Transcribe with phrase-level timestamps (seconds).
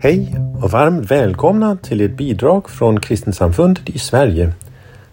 [0.00, 4.52] Hej och varmt välkomna till ett bidrag från Kristensamfundet i Sverige.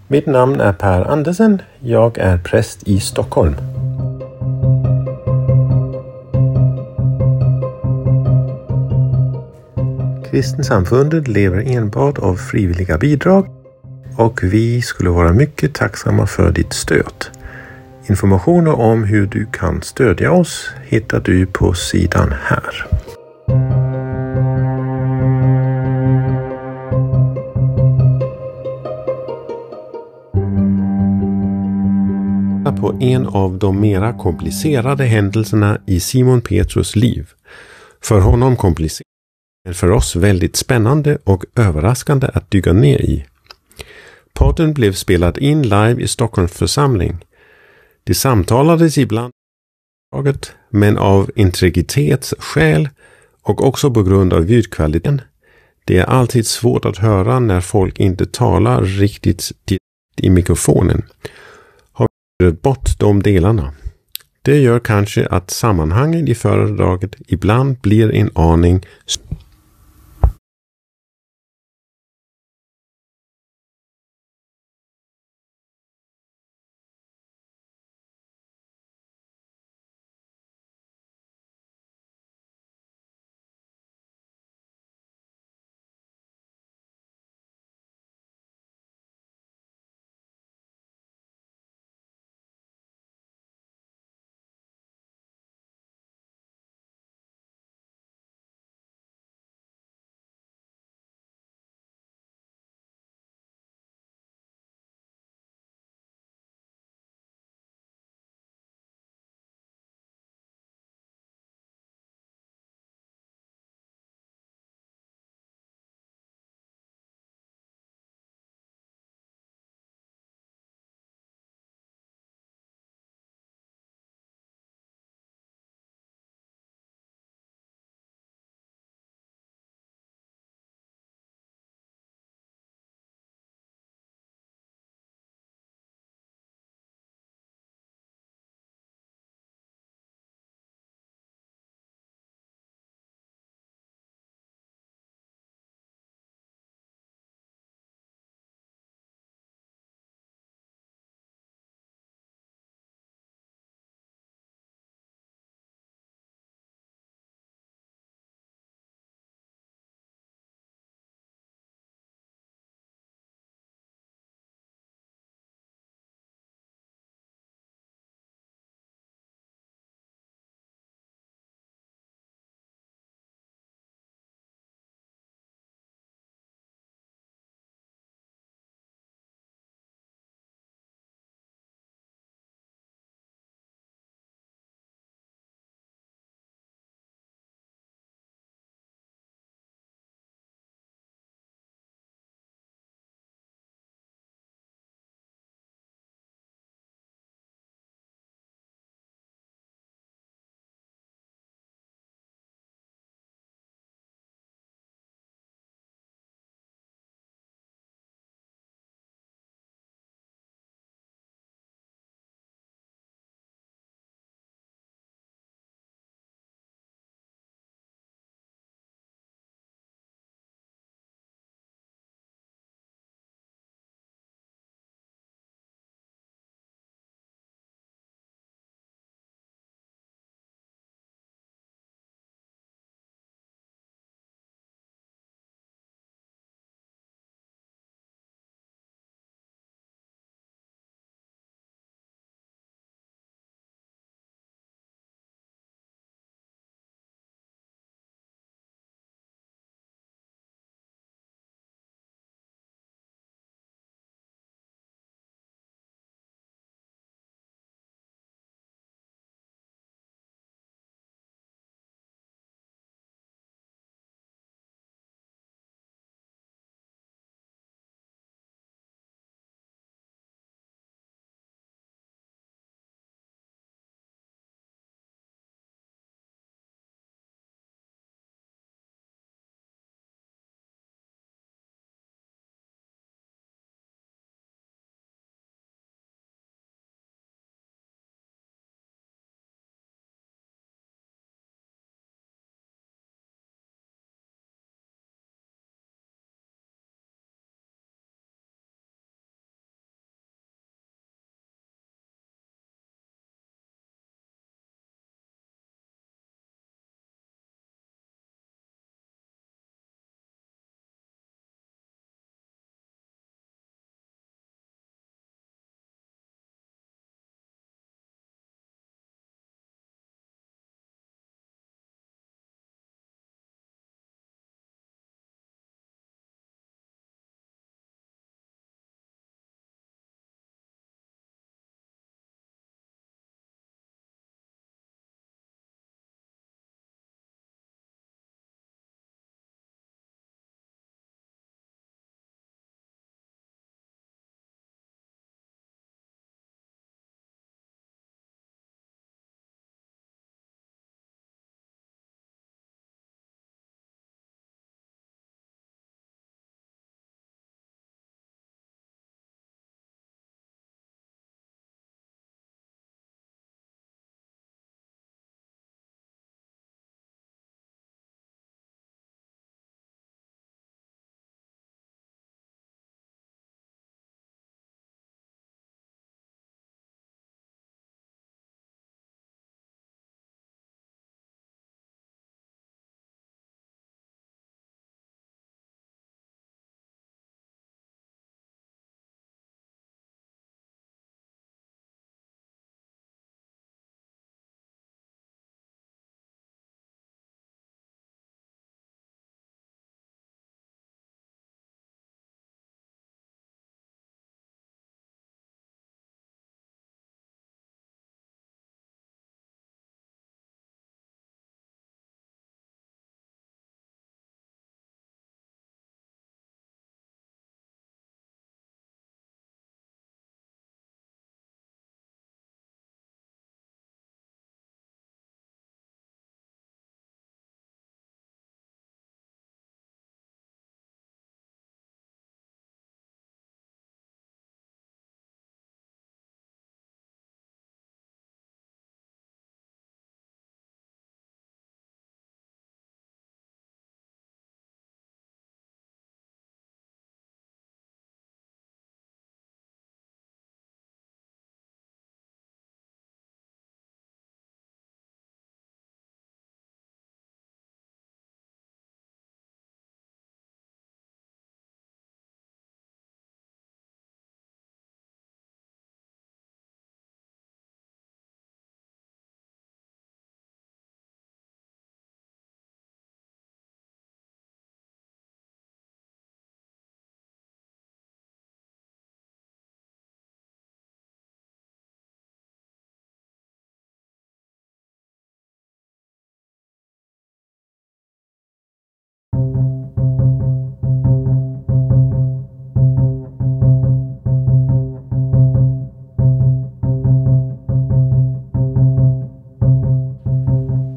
[0.08, 1.62] Mitt namn är Per Andersen.
[1.80, 3.56] Jag är präst i Stockholm.
[10.32, 13.48] Kristensamfundet lever enbart av frivilliga bidrag
[14.18, 17.26] och vi skulle vara mycket tacksamma för ditt stöd.
[18.10, 22.95] Informationer om hur du kan stödja oss hittar du på sidan här.
[32.86, 37.30] På en av de mera komplicerade händelserna i Simon Petrus liv.
[38.02, 39.08] För honom komplicerat,
[39.66, 43.26] men för oss väldigt spännande och överraskande att dyka ner i.
[44.34, 47.26] Podden blev spelad in live i Stockholms församling.
[48.04, 49.34] Det samtalades ibland
[50.70, 52.90] men av integritetsskäl
[53.42, 55.22] och också på grund av ljudkvaliteten.
[55.86, 59.52] Det är alltid svårt att höra när folk inte talar riktigt
[60.18, 61.04] i mikrofonen
[62.44, 63.74] Eh, bort de delarna.
[64.42, 68.86] Det gör kanske att sammanhangen i föredraget ibland blir en aning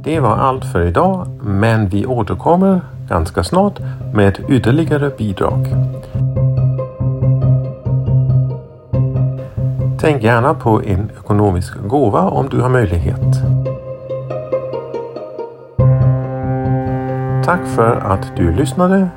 [0.08, 3.78] Det var allt för idag, men vi återkommer ganska snart
[4.14, 5.66] med ytterligare bidrag.
[10.00, 13.20] Tänk gärna på en ekonomisk gåva om du har möjlighet.
[17.44, 19.08] Tack för att du lyssnade.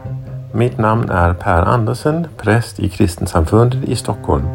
[0.54, 4.46] Mitt namn är Per Andersen, präst i Kristensamfundet i Stockholm.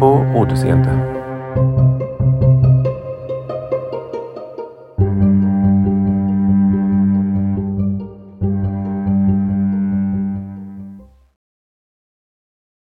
[0.00, 1.16] På återseende.